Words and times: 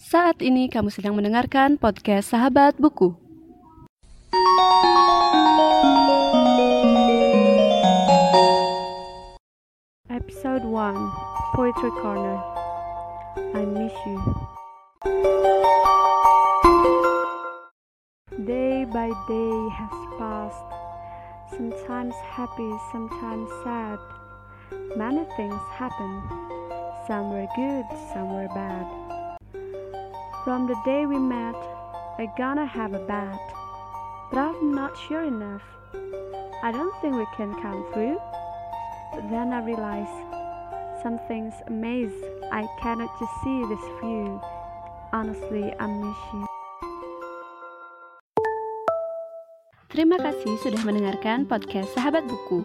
Saat 0.00 0.40
ini 0.40 0.72
kamu 0.72 0.88
sedang 0.88 1.12
mendengarkan 1.12 1.76
podcast 1.76 2.32
Sahabat 2.32 2.72
Buku. 2.80 3.12
Episode 10.08 10.64
1 10.64 11.52
Poetry 11.52 11.92
Corner 12.00 12.40
I 13.52 13.68
miss 13.68 13.92
you. 14.08 14.18
Day 18.48 18.88
by 18.88 19.12
day 19.28 19.56
has 19.76 19.96
passed, 20.16 20.68
sometimes 21.52 22.16
happy, 22.24 22.72
sometimes 22.88 23.52
sad. 23.68 24.00
Many 24.96 25.28
things 25.36 25.60
happen, 25.76 26.24
some 27.04 27.36
were 27.36 27.44
good, 27.52 27.84
some 28.16 28.32
were 28.32 28.48
bad. 28.56 28.99
From 30.40 30.66
the 30.66 30.76
day 30.86 31.04
we 31.04 31.18
met, 31.18 31.54
I 32.16 32.24
gonna 32.38 32.64
have 32.64 32.94
a 32.96 33.04
bat, 33.04 33.36
but 34.32 34.40
I'm 34.40 34.72
not 34.72 34.96
sure 34.96 35.20
enough. 35.20 35.60
I 36.64 36.72
don't 36.72 36.96
think 37.02 37.12
we 37.12 37.28
can 37.36 37.52
come 37.60 37.84
through. 37.92 38.16
But 39.12 39.28
then 39.28 39.52
I 39.52 39.60
realize 39.60 40.08
something's 41.02 41.52
amiss. 41.68 42.16
I 42.48 42.64
cannot 42.80 43.12
just 43.20 43.36
see 43.44 43.68
this 43.68 43.84
view. 44.00 44.40
Honestly, 45.12 45.76
I 45.76 45.86
miss 45.86 46.20
you. 46.32 46.48
Terima 49.92 50.16
kasih 50.16 50.56
sudah 50.64 50.80
mendengarkan 50.88 51.44
podcast 51.44 51.92
Sahabat 51.92 52.24
Buku. 52.24 52.64